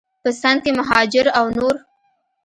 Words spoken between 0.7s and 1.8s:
مهاجر او نور